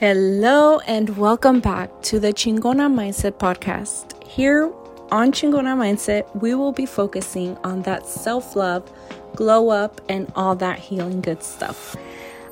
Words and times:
Hello, 0.00 0.78
and 0.86 1.18
welcome 1.18 1.60
back 1.60 1.90
to 2.04 2.18
the 2.18 2.32
Chingona 2.32 2.90
Mindset 2.90 3.32
Podcast. 3.32 4.22
Here 4.26 4.72
on 5.10 5.30
Chingona 5.30 5.76
Mindset, 5.76 6.24
we 6.34 6.54
will 6.54 6.72
be 6.72 6.86
focusing 6.86 7.58
on 7.64 7.82
that 7.82 8.06
self 8.06 8.56
love, 8.56 8.90
glow 9.36 9.68
up, 9.68 10.00
and 10.08 10.32
all 10.34 10.56
that 10.56 10.78
healing 10.78 11.20
good 11.20 11.42
stuff. 11.42 11.96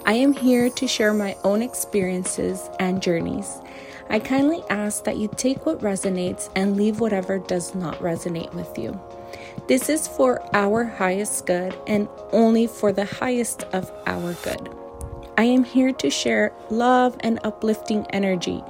I 0.05 0.13
am 0.13 0.35
here 0.35 0.69
to 0.69 0.87
share 0.87 1.15
my 1.15 1.39
own 1.43 1.63
experiences 1.63 2.69
and 2.81 3.01
journeys. 3.03 3.63
I 4.11 4.19
kindly 4.19 4.63
ask 4.69 5.05
that 5.05 5.17
you 5.17 5.31
take 5.35 5.65
what 5.65 5.81
resonates 5.81 6.51
and 6.55 6.77
leave 6.77 7.01
whatever 7.01 7.39
does 7.39 7.75
not 7.75 7.99
resonate 8.01 8.53
with 8.53 8.79
you. 8.79 9.01
This 9.69 9.89
is 9.89 10.07
for 10.07 10.45
our 10.55 10.85
highest 10.85 11.47
good 11.47 11.75
and 11.87 12.11
only 12.31 12.67
for 12.67 12.93
the 12.93 13.07
highest 13.07 13.63
of 13.73 13.91
our 14.07 14.35
good. 14.43 14.78
I 15.39 15.45
am 15.45 15.63
here 15.63 15.93
to 15.93 16.11
share 16.11 16.53
love 16.69 17.17
and 17.21 17.39
uplifting 17.45 18.05
energy. 18.11 18.61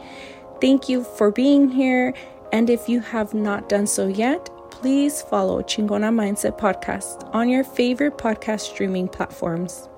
Thank 0.61 0.87
you 0.87 1.03
for 1.03 1.31
being 1.31 1.71
here. 1.71 2.13
And 2.53 2.69
if 2.69 2.91
you 2.91 3.01
have 3.01 3.33
not 3.33 3.71
done 3.71 3.87
so 3.87 4.07
yet, 4.07 4.51
please 4.71 5.23
follow 5.23 5.63
Chingona 5.63 6.13
Mindset 6.13 6.59
Podcast 6.59 7.35
on 7.35 7.49
your 7.49 7.65
favorite 7.65 8.19
podcast 8.19 8.61
streaming 8.61 9.09
platforms. 9.09 9.89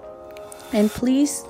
And 0.72 0.88
please, 0.88 1.44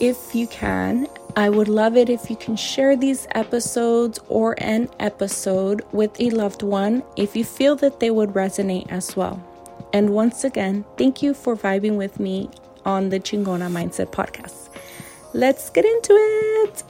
if 0.00 0.34
you 0.34 0.48
can, 0.48 1.06
I 1.36 1.48
would 1.48 1.68
love 1.68 1.96
it 1.96 2.10
if 2.10 2.28
you 2.28 2.34
can 2.34 2.56
share 2.56 2.96
these 2.96 3.28
episodes 3.36 4.18
or 4.28 4.56
an 4.58 4.88
episode 4.98 5.82
with 5.92 6.20
a 6.20 6.30
loved 6.30 6.64
one 6.64 7.04
if 7.16 7.36
you 7.36 7.44
feel 7.44 7.76
that 7.76 8.00
they 8.00 8.10
would 8.10 8.30
resonate 8.30 8.90
as 8.90 9.14
well. 9.14 9.40
And 9.92 10.10
once 10.10 10.42
again, 10.42 10.84
thank 10.98 11.22
you 11.22 11.32
for 11.32 11.54
vibing 11.54 11.96
with 11.96 12.18
me 12.18 12.50
on 12.84 13.10
the 13.10 13.20
Chingona 13.20 13.70
Mindset 13.70 14.10
podcast. 14.12 14.68
Let's 15.32 15.70
get 15.70 15.84
into 15.84 16.12
it. 16.12 16.82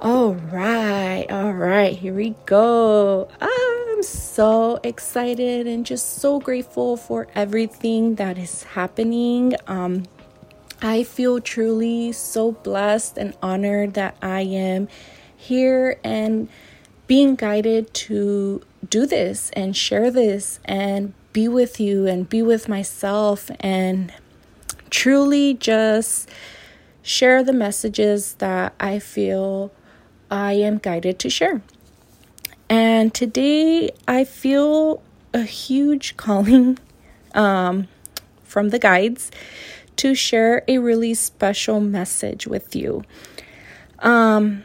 All 0.00 0.34
right, 0.34 1.26
all 1.30 1.52
right, 1.52 1.96
here 1.96 2.14
we 2.14 2.34
go. 2.46 3.28
I'm 3.40 4.02
so 4.02 4.80
excited 4.82 5.66
and 5.66 5.86
just 5.86 6.18
so 6.18 6.40
grateful 6.40 6.96
for 6.96 7.28
everything 7.34 8.16
that 8.16 8.36
is 8.36 8.64
happening. 8.64 9.54
Um, 9.68 10.04
I 10.80 11.04
feel 11.04 11.40
truly 11.40 12.10
so 12.10 12.50
blessed 12.50 13.16
and 13.16 13.36
honored 13.40 13.94
that 13.94 14.16
I 14.20 14.40
am 14.40 14.88
here 15.36 16.00
and 16.02 16.48
being 17.06 17.36
guided 17.36 17.94
to 17.94 18.62
do 18.88 19.06
this 19.06 19.50
and 19.50 19.76
share 19.76 20.10
this 20.10 20.58
and 20.64 21.14
be 21.32 21.46
with 21.46 21.78
you 21.78 22.06
and 22.06 22.28
be 22.28 22.42
with 22.42 22.68
myself 22.68 23.50
and 23.60 24.12
truly 24.92 25.54
just 25.54 26.28
share 27.02 27.42
the 27.42 27.52
messages 27.52 28.34
that 28.34 28.74
I 28.78 29.00
feel 29.00 29.72
I 30.30 30.52
am 30.52 30.78
guided 30.78 31.18
to 31.20 31.30
share. 31.30 31.62
And 32.68 33.12
today 33.12 33.90
I 34.06 34.24
feel 34.24 35.02
a 35.34 35.42
huge 35.42 36.16
calling 36.24 36.78
um, 37.34 37.88
from 38.44 38.68
the 38.68 38.78
guides 38.78 39.32
to 39.96 40.14
share 40.14 40.62
a 40.68 40.78
really 40.78 41.14
special 41.14 41.80
message 41.80 42.46
with 42.46 42.76
you. 42.76 43.02
Um, 43.98 44.62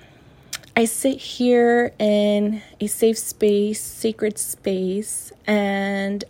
I 0.75 0.85
sit 0.85 1.17
here 1.17 1.93
in 1.99 2.61
a 2.79 2.87
safe 2.87 3.17
space, 3.17 3.81
sacred 3.81 4.37
space, 4.37 5.31
and 5.45 6.23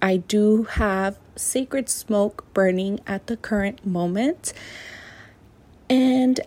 I 0.00 0.16
do 0.16 0.64
have 0.64 1.18
sacred 1.38 1.88
smoke 1.88 2.44
burning 2.52 3.00
at 3.06 3.26
the 3.26 3.36
current 3.36 3.84
moment. 3.86 4.52
And 5.88 6.40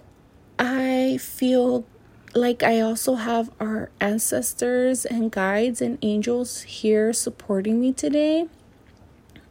I 0.59 1.18
feel 1.18 1.85
like 2.34 2.63
I 2.63 2.79
also 2.79 3.16
have 3.16 3.50
our 3.59 3.90
ancestors 4.00 5.06
and 5.06 5.31
guides 5.31 5.81
and 5.81 5.97
angels 6.01 6.62
here 6.62 7.13
supporting 7.13 7.81
me 7.81 7.94
today. 7.94 8.47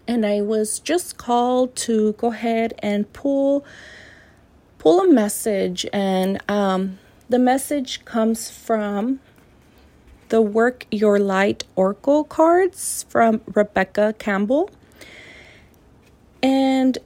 And 0.06 0.24
I 0.24 0.40
was 0.40 0.78
just 0.78 1.18
called 1.18 1.76
to 1.76 2.14
go 2.14 2.32
ahead 2.32 2.74
and 2.78 3.12
pull 3.12 3.64
pull 4.78 5.00
a 5.00 5.06
message 5.06 5.84
and 5.92 6.40
um, 6.48 6.98
the 7.28 7.38
message 7.38 8.02
comes 8.06 8.50
from 8.50 9.20
the 10.30 10.40
Work 10.40 10.86
Your 10.90 11.18
Light 11.18 11.64
Oracle 11.76 12.24
cards 12.24 13.04
from 13.08 13.42
Rebecca 13.46 14.14
Campbell. 14.18 14.70
And 16.42 16.98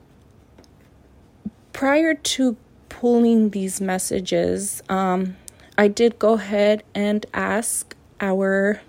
prior 1.73 2.15
to 2.15 2.57
pulling 2.89 3.51
these 3.51 3.81
messages, 3.81 4.83
um, 4.89 5.37
I 5.77 5.89
did 5.89 6.19
go 6.19 6.35
ahead 6.35 6.85
and 6.95 7.27
ask 7.35 7.97
our 8.21 8.81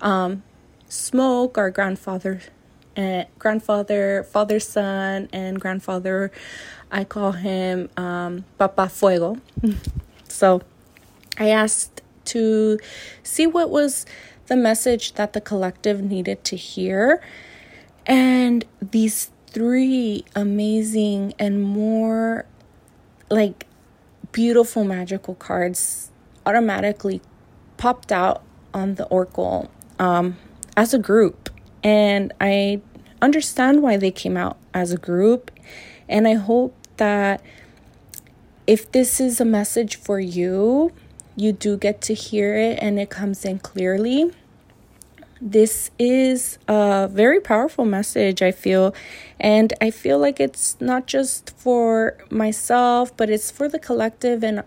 um, 0.00 0.42
smoke, 0.88 1.56
our 1.56 1.70
grandfather, 1.70 2.40
uh, 2.96 3.24
grandfather, 3.38 4.24
father, 4.24 4.58
son, 4.60 5.28
and 5.32 5.60
grandfather. 5.60 6.32
I 6.90 7.04
call 7.04 7.32
him 7.32 7.88
um, 7.96 8.44
Papa 8.58 8.88
Fuego. 8.88 9.38
so 10.28 10.62
I 11.38 11.50
asked 11.50 12.02
to 12.26 12.78
see 13.22 13.46
what 13.46 13.70
was 13.70 14.06
the 14.46 14.56
message 14.56 15.14
that 15.14 15.32
the 15.32 15.40
collective 15.40 16.02
needed 16.02 16.44
to 16.44 16.56
hear 16.56 17.22
and 18.06 18.64
these 18.80 19.30
three 19.46 20.24
amazing 20.34 21.32
and 21.38 21.62
more 21.62 22.44
like 23.30 23.66
beautiful 24.32 24.84
magical 24.84 25.34
cards 25.36 26.10
automatically 26.44 27.20
popped 27.76 28.10
out 28.10 28.42
on 28.72 28.96
the 28.96 29.06
oracle 29.06 29.70
um, 29.98 30.36
as 30.76 30.92
a 30.92 30.98
group. 30.98 31.50
And 31.82 32.32
I 32.40 32.82
understand 33.22 33.82
why 33.82 33.96
they 33.96 34.10
came 34.10 34.36
out 34.36 34.56
as 34.72 34.92
a 34.92 34.96
group. 34.98 35.50
And 36.08 36.26
I 36.26 36.34
hope 36.34 36.74
that 36.96 37.42
if 38.66 38.90
this 38.90 39.20
is 39.20 39.40
a 39.40 39.44
message 39.44 39.96
for 39.96 40.18
you, 40.18 40.92
you 41.36 41.52
do 41.52 41.76
get 41.76 42.00
to 42.02 42.14
hear 42.14 42.56
it 42.56 42.78
and 42.80 42.98
it 42.98 43.10
comes 43.10 43.44
in 43.44 43.58
clearly 43.58 44.32
this 45.40 45.90
is 45.98 46.58
a 46.68 47.08
very 47.10 47.40
powerful 47.40 47.84
message, 47.84 48.42
I 48.42 48.52
feel. 48.52 48.94
And 49.40 49.72
I 49.80 49.90
feel 49.90 50.18
like 50.18 50.40
it's 50.40 50.80
not 50.80 51.06
just 51.06 51.50
for 51.56 52.18
myself, 52.30 53.16
but 53.16 53.30
it's 53.30 53.50
for 53.50 53.68
the 53.68 53.78
collective 53.78 54.42
and 54.44 54.62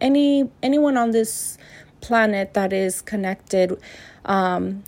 any 0.00 0.50
anyone 0.62 0.96
on 0.96 1.10
this 1.10 1.58
planet 2.00 2.54
that 2.54 2.72
is 2.72 3.00
connected 3.02 3.80
um, 4.24 4.84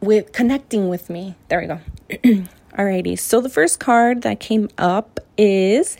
with 0.00 0.32
connecting 0.32 0.88
with 0.88 1.08
me. 1.10 1.36
There 1.48 1.60
we 1.60 1.66
go. 1.66 1.80
Alrighty. 2.76 3.18
So 3.18 3.40
the 3.40 3.48
first 3.48 3.80
card 3.80 4.22
that 4.22 4.40
came 4.40 4.68
up 4.76 5.20
is 5.38 5.96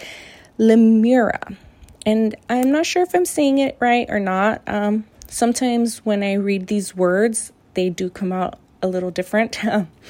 Lemura. 0.58 1.56
And 2.04 2.36
I'm 2.48 2.70
not 2.70 2.86
sure 2.86 3.02
if 3.02 3.14
I'm 3.14 3.24
saying 3.24 3.58
it 3.58 3.76
right 3.80 4.06
or 4.08 4.20
not. 4.20 4.62
Um, 4.66 5.04
sometimes 5.36 5.98
when 5.98 6.22
I 6.22 6.32
read 6.32 6.66
these 6.66 6.96
words, 6.96 7.52
they 7.74 7.90
do 7.90 8.08
come 8.08 8.32
out 8.32 8.58
a 8.82 8.88
little 8.88 9.10
different. 9.10 9.58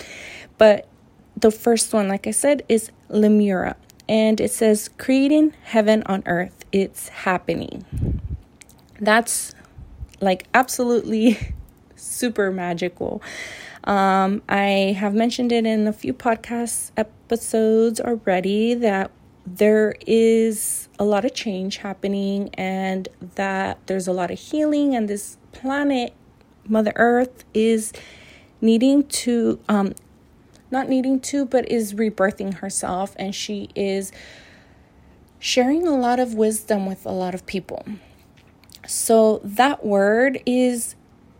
but 0.58 0.86
the 1.36 1.50
first 1.50 1.92
one, 1.92 2.06
like 2.06 2.28
I 2.28 2.30
said, 2.30 2.62
is 2.68 2.92
Lemura. 3.10 3.74
And 4.08 4.40
it 4.40 4.52
says, 4.52 4.88
creating 4.98 5.52
heaven 5.64 6.04
on 6.06 6.22
earth. 6.26 6.64
It's 6.70 7.08
happening. 7.08 7.84
That's 9.00 9.52
like 10.20 10.46
absolutely 10.54 11.54
super 11.96 12.52
magical. 12.52 13.20
Um, 13.82 14.42
I 14.48 14.94
have 14.96 15.12
mentioned 15.12 15.50
it 15.50 15.66
in 15.66 15.88
a 15.88 15.92
few 15.92 16.14
podcast 16.14 16.92
episodes 16.96 18.00
already 18.00 18.74
that 18.74 19.10
there 19.46 19.94
is 20.06 20.88
a 20.98 21.04
lot 21.04 21.24
of 21.24 21.32
change 21.34 21.78
happening 21.78 22.50
and 22.54 23.08
that 23.36 23.78
there's 23.86 24.08
a 24.08 24.12
lot 24.12 24.30
of 24.30 24.38
healing 24.38 24.94
and 24.94 25.08
this 25.08 25.36
planet 25.52 26.12
mother 26.68 26.92
earth 26.96 27.44
is 27.54 27.92
needing 28.60 29.06
to 29.06 29.60
um 29.68 29.94
not 30.70 30.88
needing 30.88 31.20
to 31.20 31.46
but 31.46 31.70
is 31.70 31.94
rebirthing 31.94 32.54
herself 32.54 33.14
and 33.18 33.34
she 33.34 33.68
is 33.76 34.10
sharing 35.38 35.86
a 35.86 35.96
lot 35.96 36.18
of 36.18 36.34
wisdom 36.34 36.86
with 36.86 37.06
a 37.06 37.12
lot 37.12 37.34
of 37.34 37.46
people. 37.46 37.84
So 38.86 39.40
that 39.44 39.84
word 39.84 40.42
is 40.46 40.96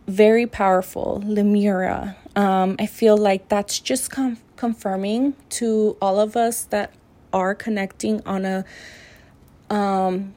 very 0.07 0.47
powerful 0.47 1.21
lemura. 1.25 2.15
Um, 2.37 2.75
i 2.79 2.85
feel 2.85 3.17
like 3.17 3.49
that's 3.49 3.79
just 3.79 4.11
com- 4.11 4.37
confirming 4.55 5.33
to 5.49 5.97
all 6.01 6.19
of 6.19 6.37
us 6.37 6.63
that 6.65 6.93
are 7.37 7.55
connecting 7.55 8.21
on 8.25 8.45
a 8.45 8.65
um 9.69 10.33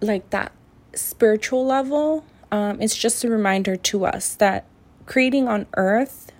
like 0.00 0.28
that 0.30 0.52
spiritual 0.94 1.64
level 1.64 2.24
um 2.52 2.80
it's 2.80 2.96
just 2.96 3.24
a 3.24 3.30
reminder 3.30 3.76
to 3.76 4.04
us 4.04 4.34
that 4.34 4.64
creating 5.06 5.48
on 5.48 5.66
earth 5.76 6.32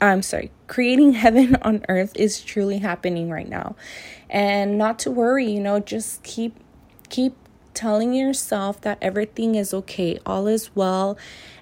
I'm 0.00 0.22
sorry, 0.22 0.50
creating 0.66 1.12
heaven 1.24 1.56
on 1.62 1.84
earth 1.88 2.12
is 2.16 2.42
truly 2.42 2.78
happening 2.78 3.30
right 3.30 3.48
now. 3.48 3.76
And 4.28 4.76
not 4.76 4.98
to 5.00 5.10
worry, 5.10 5.50
you 5.50 5.60
know, 5.60 5.80
just 5.80 6.22
keep 6.22 6.54
keep 7.08 7.34
telling 7.72 8.14
yourself 8.14 8.80
that 8.80 8.98
everything 9.00 9.54
is 9.54 9.72
okay, 9.72 10.18
all 10.26 10.46
is 10.46 10.74
well, 10.74 11.16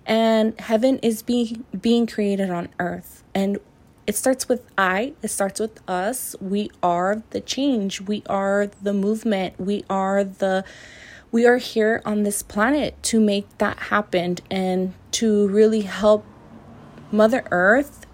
and 0.07 0.59
heaven 0.61 0.99
is 0.99 1.23
being 1.23 1.65
being 1.79 2.07
created 2.07 2.51
on 2.51 2.69
earth. 2.79 3.23
And 3.35 3.59
it 4.07 4.17
starts 4.17 4.49
with 4.49 4.63
I, 4.77 5.15
it 5.23 5.29
starts 5.29 5.61
with 5.61 5.81
us. 5.89 6.37
We 6.41 6.71
are 6.83 7.23
the 7.31 7.41
change. 7.41 8.01
We 8.01 8.23
are 8.27 8.71
the 8.83 8.93
movement. 8.93 9.59
We 9.59 9.85
are 9.89 10.25
the 10.25 10.65
we 11.33 11.47
are 11.47 11.57
here 11.57 12.01
on 12.05 12.23
this 12.23 12.45
planet 12.45 13.03
to 13.05 13.19
make 13.19 13.59
that 13.59 13.79
happen 13.91 14.37
and 14.51 14.95
to 15.13 15.49
really 15.49 15.81
help 15.81 16.25
Mother 17.11 17.43
Earth 17.51 18.07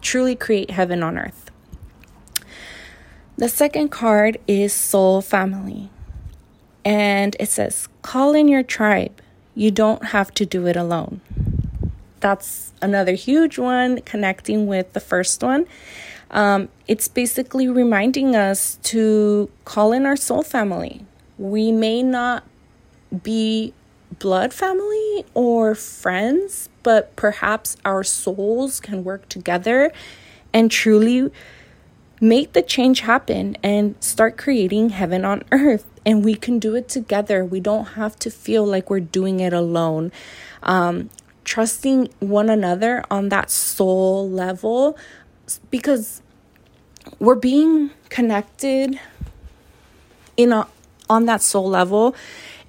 truly 0.00 0.36
create 0.36 0.70
heaven 0.70 1.02
on 1.02 1.18
earth. 1.18 1.50
The 3.36 3.48
second 3.48 3.88
card 3.88 4.38
is 4.46 4.72
Soul 4.72 5.20
Family. 5.20 5.90
And 6.84 7.36
it 7.40 7.48
says, 7.48 7.88
Call 8.02 8.34
in 8.34 8.48
your 8.48 8.62
tribe. 8.62 9.20
You 9.54 9.70
don't 9.70 10.06
have 10.06 10.32
to 10.34 10.46
do 10.46 10.66
it 10.66 10.76
alone. 10.76 11.20
That's 12.20 12.72
another 12.82 13.12
huge 13.12 13.58
one 13.58 14.00
connecting 14.02 14.66
with 14.66 14.92
the 14.92 15.00
first 15.00 15.42
one. 15.42 15.66
Um, 16.30 16.68
it's 16.86 17.08
basically 17.08 17.68
reminding 17.68 18.36
us 18.36 18.78
to 18.84 19.50
call 19.64 19.92
in 19.92 20.06
our 20.06 20.16
soul 20.16 20.42
family. 20.42 21.04
We 21.38 21.72
may 21.72 22.02
not 22.02 22.44
be 23.22 23.74
blood 24.18 24.52
family 24.52 25.24
or 25.34 25.74
friends, 25.74 26.68
but 26.82 27.14
perhaps 27.16 27.76
our 27.84 28.04
souls 28.04 28.80
can 28.80 29.02
work 29.02 29.28
together 29.28 29.92
and 30.52 30.70
truly 30.70 31.30
make 32.20 32.52
the 32.52 32.62
change 32.62 33.00
happen 33.00 33.56
and 33.62 33.94
start 34.00 34.36
creating 34.36 34.90
heaven 34.90 35.24
on 35.24 35.42
earth. 35.52 35.86
And 36.04 36.24
we 36.24 36.34
can 36.34 36.58
do 36.58 36.74
it 36.74 36.88
together. 36.88 37.44
We 37.44 37.60
don't 37.60 37.84
have 37.84 38.18
to 38.20 38.30
feel 38.30 38.64
like 38.64 38.88
we're 38.88 39.00
doing 39.00 39.40
it 39.40 39.52
alone. 39.52 40.12
Um, 40.62 41.10
trusting 41.50 42.08
one 42.20 42.48
another 42.48 43.04
on 43.10 43.28
that 43.28 43.50
soul 43.50 44.30
level 44.30 44.96
because 45.68 46.22
we're 47.18 47.34
being 47.34 47.90
connected 48.08 49.00
in 50.36 50.52
a, 50.52 50.68
on 51.08 51.24
that 51.24 51.42
soul 51.42 51.68
level 51.68 52.14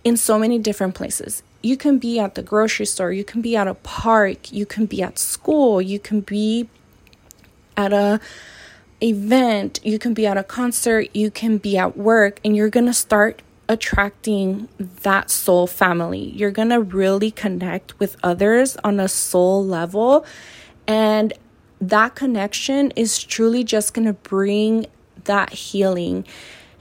in 0.03 0.17
so 0.17 0.39
many 0.39 0.57
different 0.57 0.95
places. 0.95 1.43
You 1.61 1.77
can 1.77 1.99
be 1.99 2.17
at 2.19 2.33
the 2.33 2.41
grocery 2.41 2.87
store, 2.87 3.11
you 3.13 3.23
can 3.23 3.39
be 3.39 3.55
at 3.55 3.67
a 3.67 3.75
park, 3.75 4.51
you 4.51 4.65
can 4.65 4.87
be 4.87 5.03
at 5.03 5.19
school, 5.19 5.79
you 5.79 5.99
can 5.99 6.21
be 6.21 6.67
at 7.77 7.93
a 7.93 8.19
event, 8.99 9.79
you 9.83 9.99
can 9.99 10.15
be 10.15 10.25
at 10.25 10.37
a 10.37 10.43
concert, 10.43 11.15
you 11.15 11.29
can 11.29 11.59
be 11.59 11.77
at 11.77 11.95
work 11.95 12.39
and 12.43 12.55
you're 12.55 12.71
going 12.71 12.87
to 12.87 12.93
start 12.93 13.43
attracting 13.69 14.67
that 14.79 15.29
soul 15.29 15.67
family. 15.67 16.29
You're 16.35 16.51
going 16.51 16.69
to 16.69 16.81
really 16.81 17.31
connect 17.31 17.97
with 17.99 18.17
others 18.23 18.77
on 18.83 18.99
a 18.99 19.07
soul 19.07 19.65
level 19.65 20.25
and 20.87 21.33
that 21.81 22.15
connection 22.15 22.91
is 22.91 23.21
truly 23.21 23.63
just 23.63 23.93
going 23.93 24.05
to 24.05 24.13
bring 24.13 24.85
that 25.23 25.51
healing. 25.51 26.25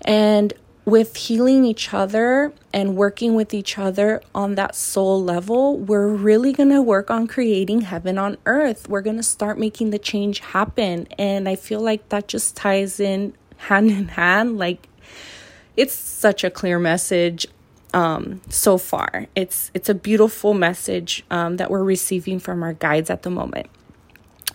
And 0.02 0.52
with 0.84 1.16
healing 1.16 1.64
each 1.64 1.94
other 1.94 2.52
and 2.72 2.96
working 2.96 3.34
with 3.34 3.54
each 3.54 3.78
other 3.78 4.20
on 4.34 4.56
that 4.56 4.74
soul 4.74 5.22
level, 5.22 5.78
we're 5.78 6.08
really 6.08 6.52
going 6.52 6.70
to 6.70 6.82
work 6.82 7.10
on 7.10 7.26
creating 7.26 7.82
heaven 7.82 8.18
on 8.18 8.36
earth. 8.44 8.88
We're 8.88 9.00
going 9.00 9.16
to 9.16 9.22
start 9.22 9.58
making 9.58 9.90
the 9.90 9.98
change 9.98 10.40
happen. 10.40 11.06
And 11.18 11.48
I 11.48 11.56
feel 11.56 11.80
like 11.80 12.08
that 12.10 12.28
just 12.28 12.56
ties 12.56 13.00
in 13.00 13.34
hand 13.56 13.90
in 13.90 14.08
hand. 14.08 14.58
Like 14.58 14.88
it's 15.76 15.94
such 15.94 16.44
a 16.44 16.50
clear 16.50 16.78
message 16.78 17.46
um, 17.92 18.40
so 18.48 18.78
far. 18.78 19.26
It's 19.34 19.70
it's 19.74 19.88
a 19.88 19.94
beautiful 19.94 20.54
message 20.54 21.24
um, 21.30 21.56
that 21.56 21.70
we're 21.70 21.84
receiving 21.84 22.38
from 22.38 22.62
our 22.62 22.72
guides 22.72 23.10
at 23.10 23.22
the 23.22 23.30
moment. 23.30 23.66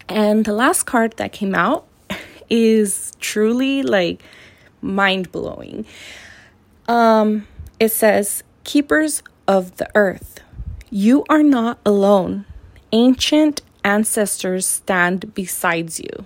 And 0.08 0.46
the 0.46 0.54
last 0.54 0.84
card 0.84 1.18
that 1.18 1.32
came 1.32 1.56
out 1.56 1.88
is 2.50 3.12
truly 3.20 3.84
like 3.84 4.22
mind 4.82 5.32
blowing. 5.32 5.86
Um, 6.88 7.48
it 7.80 7.90
says, 7.90 8.44
Keepers 8.64 9.24
of 9.48 9.78
the 9.78 9.90
earth, 9.96 10.40
you 10.90 11.26
are 11.30 11.44
not 11.44 11.80
alone. 11.86 12.46
Ancient 12.92 13.62
ancestors 13.84 14.68
stand 14.68 15.34
beside 15.34 15.98
you. 16.00 16.26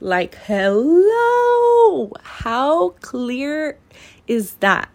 Like, 0.00 0.36
hello! 0.46 2.12
How 2.22 2.90
clear 3.00 3.78
is 4.28 4.54
that? 4.54 4.88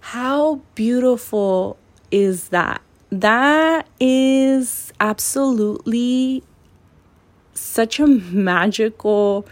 How 0.00 0.60
beautiful 0.74 1.78
is 2.10 2.48
that? 2.48 2.82
That 3.10 3.88
is 3.98 4.92
absolutely 5.00 6.42
such 7.54 7.98
a 7.98 8.06
magical 8.06 9.46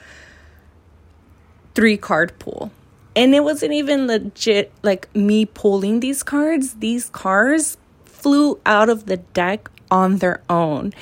three 1.74 1.96
card 1.96 2.38
pool. 2.38 2.70
And 3.16 3.34
it 3.34 3.42
wasn't 3.42 3.72
even 3.72 4.06
legit 4.06 4.70
like 4.82 5.14
me 5.14 5.46
pulling 5.46 6.00
these 6.00 6.22
cards. 6.22 6.74
These 6.74 7.08
cards 7.08 7.78
flew 8.04 8.60
out 8.66 8.90
of 8.90 9.06
the 9.06 9.16
deck 9.16 9.70
on 9.90 10.18
their 10.18 10.42
own. 10.50 10.92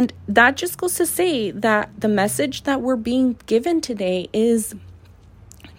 And 0.00 0.14
that 0.28 0.56
just 0.56 0.78
goes 0.78 0.94
to 0.94 1.04
say 1.04 1.50
that 1.50 1.90
the 2.00 2.08
message 2.08 2.62
that 2.62 2.80
we're 2.80 2.96
being 2.96 3.36
given 3.44 3.82
today 3.82 4.30
is 4.32 4.74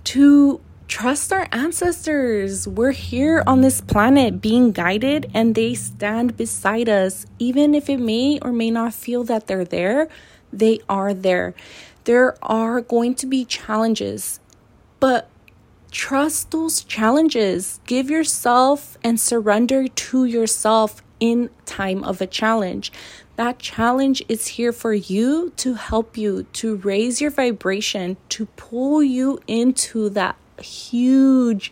to 0.04 0.62
trust 0.88 1.34
our 1.34 1.48
ancestors. 1.52 2.68
We're 2.68 2.92
here 2.92 3.44
on 3.48 3.62
this 3.62 3.82
planet 3.82 4.40
being 4.40 4.74
guided, 4.74 5.32
and 5.34 5.56
they 5.56 5.74
stand 5.74 6.38
beside 6.38 6.88
us. 6.88 7.26
Even 7.40 7.74
if 7.74 7.90
it 7.90 8.00
may 8.00 8.38
or 8.44 8.52
may 8.52 8.70
not 8.70 8.94
feel 8.94 9.24
that 9.24 9.48
they're 9.48 9.66
there, 9.66 10.08
they 10.54 10.82
are 10.88 11.16
there. 11.16 11.56
There 12.04 12.38
are 12.44 12.80
going 12.80 13.16
to 13.16 13.26
be 13.26 13.44
challenges, 13.44 14.40
but 15.00 15.32
trust 15.90 16.52
those 16.52 16.84
challenges. 16.84 17.80
Give 17.88 18.12
yourself 18.12 19.00
and 19.04 19.20
surrender 19.20 19.88
to 19.88 20.26
yourself 20.26 21.02
in 21.22 21.50
time 21.66 22.04
of 22.04 22.20
a 22.20 22.28
challenge. 22.28 22.92
That 23.38 23.60
challenge 23.60 24.22
is 24.28 24.48
here 24.48 24.74
for 24.74 24.94
you 24.94 25.54
to 25.56 25.76
help 25.76 26.18
you 26.18 26.44
to 26.54 26.76
raise 26.76 27.22
your 27.22 27.32
vibration, 27.32 28.18
to 28.30 28.48
pull 28.58 29.02
you 29.02 29.40
into 29.48 30.10
that 30.10 30.36
huge 30.62 31.72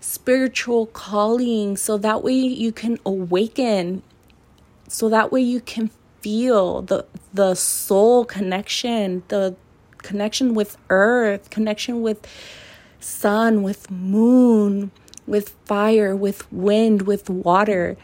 spiritual 0.00 0.86
calling 0.86 1.76
so 1.76 1.96
that 1.98 2.24
way 2.24 2.34
you 2.34 2.72
can 2.72 2.98
awaken 3.06 4.02
so 4.88 5.08
that 5.08 5.32
way 5.32 5.40
you 5.40 5.60
can 5.60 5.90
feel 6.20 6.82
the 6.82 7.04
the 7.32 7.54
soul 7.54 8.24
connection 8.24 9.22
the 9.28 9.56
connection 10.06 10.54
with 10.54 10.78
earth, 10.88 11.50
connection 11.50 12.00
with 12.00 12.26
sun, 13.00 13.62
with 13.62 13.90
moon, 13.90 14.92
with 15.26 15.50
fire, 15.64 16.14
with 16.14 16.50
wind, 16.52 17.02
with 17.02 17.28
water. 17.28 17.96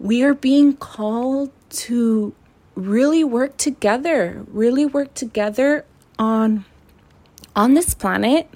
We 0.00 0.22
are 0.22 0.34
being 0.34 0.76
called 0.76 1.50
to 1.70 2.34
really 2.74 3.24
work 3.24 3.56
together, 3.56 4.44
really 4.46 4.86
work 4.86 5.14
together 5.14 5.84
on 6.18 6.64
on 7.56 7.74
this 7.74 7.94
planet 7.94 8.48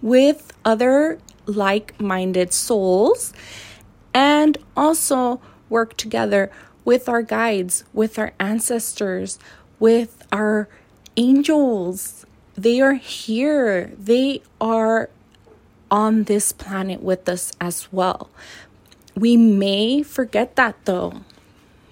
with 0.00 0.52
other 0.64 1.18
like-minded 1.46 2.54
souls 2.54 3.34
and 4.14 4.56
also 4.74 5.40
work 5.68 5.96
together 5.96 6.50
with 6.84 7.08
our 7.08 7.20
guides, 7.20 7.84
with 7.92 8.18
our 8.18 8.32
ancestors, 8.38 9.38
with 9.78 10.26
our 10.32 10.68
angels. 11.16 12.24
They 12.54 12.80
are 12.80 12.94
here. 12.94 13.92
They 13.98 14.42
are 14.60 15.10
on 15.90 16.24
this 16.24 16.52
planet 16.52 17.02
with 17.02 17.28
us 17.28 17.52
as 17.60 17.92
well. 17.92 18.30
We 19.16 19.36
may 19.36 20.02
forget 20.02 20.56
that 20.56 20.76
though. 20.84 21.20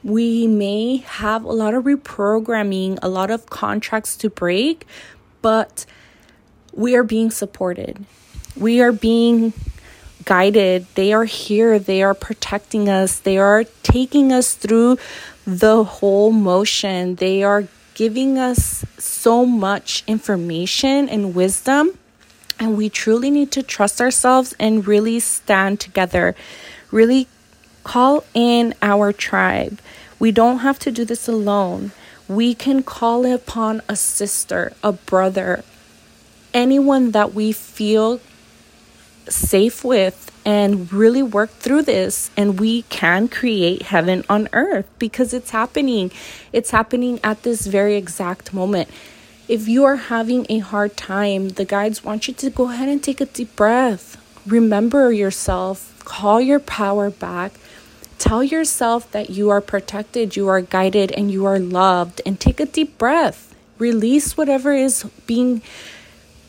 We 0.03 0.47
may 0.49 0.97
have 0.97 1.45
a 1.45 1.53
lot 1.53 1.75
of 1.75 1.85
reprogramming, 1.85 2.99
a 3.03 3.09
lot 3.09 3.31
of 3.31 3.47
contracts 3.47 4.17
to 4.17 4.31
break, 4.31 4.87
but 5.41 5.87
we 6.73 6.97
are 6.97 7.05
being 7.05 7.31
supported. 7.31 8.05
We 8.57 8.81
are 8.81 8.93
being 8.93 9.53
guided. 10.25 10.87
They 10.95 11.13
are 11.13 11.25
here. 11.25 11.79
They 11.79 12.03
are 12.03 12.15
protecting 12.15 12.89
us. 12.89 13.19
They 13.19 13.39
are 13.39 13.65
taking 13.83 14.33
us 14.33 14.55
through 14.55 14.99
the 15.47 15.85
whole 15.85 16.33
motion. 16.33 17.17
They 17.17 17.43
are 17.43 17.69
giving 17.95 18.39
us 18.39 18.85
so 18.99 19.45
much 19.47 20.03
information 20.07 21.09
and 21.09 21.35
wisdom. 21.35 21.99
And 22.59 22.77
we 22.77 22.89
truly 22.89 23.31
need 23.31 23.51
to 23.53 23.63
trust 23.63 24.01
ourselves 24.01 24.55
and 24.59 24.87
really 24.87 25.19
stand 25.21 25.81
together, 25.81 26.35
really 26.93 27.27
call 27.85 28.25
in 28.35 28.75
our 28.83 29.13
tribe. 29.13 29.81
We 30.19 30.31
don't 30.31 30.59
have 30.59 30.79
to 30.81 30.91
do 30.93 31.05
this 31.05 31.27
alone. 31.27 31.91
we 32.29 32.55
can 32.55 32.83
call 32.83 33.27
upon 33.27 33.83
a 33.89 33.97
sister, 33.97 34.73
a 34.83 34.93
brother, 34.93 35.65
anyone 36.55 37.11
that 37.11 37.35
we 37.35 37.53
feel 37.53 38.21
safe 39.29 39.85
with 39.85 40.31
and 40.45 40.93
really 40.93 41.23
work 41.23 41.51
through 41.51 41.83
this 41.83 42.31
and 42.37 42.59
we 42.59 42.83
can 42.83 43.29
create 43.29 43.83
heaven 43.83 44.25
on 44.29 44.49
earth 44.53 44.89
because 44.99 45.33
it's 45.33 45.51
happening 45.51 46.11
it's 46.53 46.71
happening 46.73 47.21
at 47.23 47.43
this 47.45 47.67
very 47.67 47.95
exact 47.97 48.53
moment 48.53 48.89
if 49.49 49.69
you 49.69 49.85
are 49.85 49.97
having 49.97 50.45
a 50.49 50.59
hard 50.59 50.97
time 50.97 51.51
the 51.51 51.65
guides 51.65 52.03
want 52.03 52.27
you 52.27 52.35
to 52.35 52.51
go 52.51 52.71
ahead 52.71 52.89
and 52.89 53.03
take 53.03 53.21
a 53.21 53.27
deep 53.27 53.55
breath 53.55 54.17
remember 54.47 55.13
yourself 55.13 56.03
call 56.05 56.41
your 56.41 56.61
power 56.61 57.11
back 57.11 57.53
tell 58.19 58.43
yourself 58.43 59.11
that 59.13 59.31
you 59.31 59.51
are 59.51 59.61
protected 59.61 60.37
you 60.37 60.49
are 60.49 60.61
guided 60.61 61.11
and 61.13 61.31
you 61.31 61.45
are 61.45 61.59
loved 61.59 62.21
and 62.27 62.39
take 62.41 62.61
a 62.61 62.67
deep 62.67 62.99
breath 62.99 63.55
release 63.79 64.37
whatever 64.37 64.73
is 64.73 65.05
being 65.27 65.63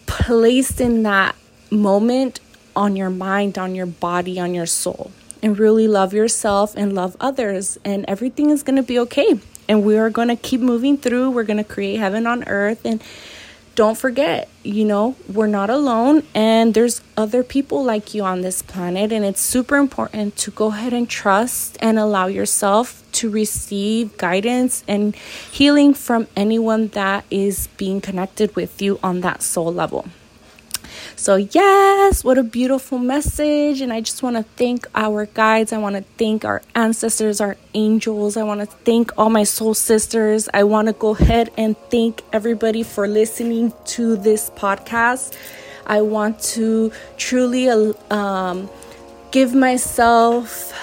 placed 0.06 0.80
in 0.80 1.04
that 1.04 1.36
moment 1.72 2.40
on 2.76 2.96
your 2.96 3.10
mind, 3.10 3.58
on 3.58 3.76
your 3.76 3.86
body, 3.86 4.40
on 4.40 4.54
your 4.54 4.66
soul, 4.66 5.12
and 5.42 5.58
really 5.58 5.88
love 5.88 6.14
yourself 6.14 6.76
and 6.76 6.94
love 6.94 7.18
others, 7.20 7.78
and 7.84 8.06
everything 8.08 8.50
is 8.50 8.64
going 8.64 8.76
to 8.76 8.84
be 8.84 9.00
okay. 9.00 9.40
And 9.68 9.84
we 9.84 9.98
are 9.98 10.10
going 10.10 10.28
to 10.28 10.36
keep 10.36 10.62
moving 10.62 10.98
through. 10.98 11.32
We're 11.32 11.44
going 11.44 11.58
to 11.58 11.64
create 11.64 11.98
heaven 11.98 12.28
on 12.28 12.44
earth. 12.48 12.86
And 12.86 13.02
don't 13.76 13.98
forget, 13.98 14.50
you 14.64 14.86
know, 14.86 15.16
we're 15.32 15.48
not 15.48 15.70
alone, 15.70 16.24
and 16.36 16.74
there's 16.74 17.02
other 17.18 17.44
people 17.44 17.84
like 17.84 18.14
you 18.14 18.24
on 18.24 18.42
this 18.42 18.62
planet. 18.62 19.12
And 19.12 19.26
it's 19.26 19.42
super 19.42 19.78
important 19.78 20.38
to 20.38 20.52
go 20.52 20.68
ahead 20.68 20.94
and 20.94 21.10
trust 21.10 21.78
and 21.82 21.98
allow 21.98 22.28
yourself 22.28 23.04
to 23.14 23.30
receive 23.30 24.18
guidance 24.18 24.84
and 24.88 25.16
healing 25.16 25.94
from 25.94 26.28
anyone 26.36 26.88
that 26.90 27.26
is 27.32 27.68
being 27.78 28.02
connected 28.02 28.56
with 28.56 28.82
you 28.82 29.00
on 29.02 29.22
that 29.22 29.42
soul 29.42 29.74
level. 29.74 30.08
So, 31.24 31.38
yes, 31.38 32.22
what 32.26 32.38
a 32.38 32.44
beautiful 32.44 32.98
message. 32.98 33.80
And 33.80 33.94
I 33.94 34.02
just 34.02 34.22
want 34.24 34.36
to 34.36 34.44
thank 34.44 34.88
our 34.94 35.26
guides. 35.26 35.72
I 35.72 35.78
want 35.78 35.96
to 35.96 36.02
thank 36.18 36.44
our 36.44 36.62
ancestors, 36.76 37.40
our 37.40 37.56
angels. 37.74 38.36
I 38.36 38.44
want 38.44 38.60
to 38.60 38.66
thank 38.66 39.18
all 39.18 39.30
my 39.30 39.46
soul 39.46 39.74
sisters. 39.74 40.50
I 40.54 40.66
want 40.66 40.90
to 40.90 40.94
go 40.94 41.16
ahead 41.16 41.50
and 41.56 41.78
thank 41.90 42.24
everybody 42.34 42.84
for 42.84 43.08
listening 43.08 43.72
to 43.96 44.18
this 44.18 44.50
podcast. 44.50 45.38
I 45.88 46.02
want 46.02 46.42
to 46.58 46.92
truly 47.16 47.70
um, 48.10 48.70
give 49.32 49.56
myself 49.56 50.78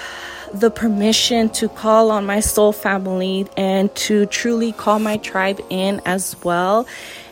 the 0.55 0.71
permission 0.71 1.49
to 1.49 1.69
call 1.69 2.09
on 2.09 2.25
my 2.25 2.39
soul 2.39 2.71
family 2.71 3.47
and 3.55 3.93
to 3.93 4.25
truly 4.25 4.71
call 4.71 4.97
my 4.97 5.17
tribe 5.17 5.61
in 5.69 6.01
as 6.03 6.35
well. 6.43 6.87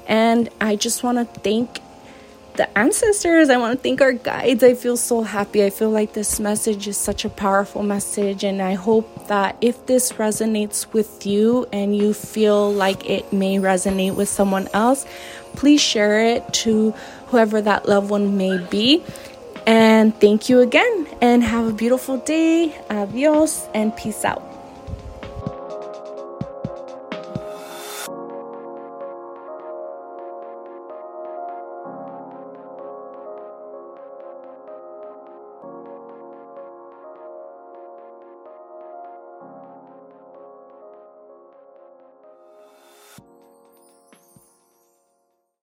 And 0.05 0.47
I 0.61 0.75
just 0.75 1.01
want 1.01 1.17
to 1.17 1.39
thank 1.41 1.79
the 2.59 2.77
ancestors. 2.77 3.49
I 3.49 3.55
want 3.55 3.77
to 3.77 3.81
thank 3.81 4.01
our 4.01 4.11
guides. 4.11 4.65
I 4.65 4.73
feel 4.73 4.97
so 4.97 5.23
happy. 5.23 5.63
I 5.63 5.69
feel 5.69 5.89
like 5.89 6.11
this 6.11 6.41
message 6.41 6.89
is 6.89 6.97
such 6.97 7.23
a 7.23 7.29
powerful 7.29 7.83
message. 7.83 8.43
And 8.43 8.61
I 8.61 8.73
hope 8.73 9.29
that 9.29 9.55
if 9.61 9.85
this 9.85 10.11
resonates 10.13 10.91
with 10.91 11.25
you 11.25 11.67
and 11.71 11.95
you 11.95 12.13
feel 12.13 12.69
like 12.71 13.09
it 13.09 13.31
may 13.31 13.59
resonate 13.59 14.15
with 14.15 14.27
someone 14.27 14.67
else, 14.73 15.05
please 15.53 15.79
share 15.79 16.19
it 16.35 16.53
to 16.65 16.91
whoever 17.27 17.61
that 17.61 17.87
loved 17.87 18.09
one 18.09 18.37
may 18.37 18.57
be. 18.57 19.05
And 19.65 20.13
thank 20.19 20.49
you 20.49 20.59
again. 20.59 21.07
And 21.21 21.41
have 21.41 21.65
a 21.65 21.73
beautiful 21.73 22.17
day. 22.17 22.75
Adios 22.89 23.67
and 23.73 23.95
peace 23.95 24.25
out. 24.25 24.48